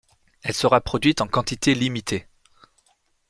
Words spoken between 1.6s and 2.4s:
limitée.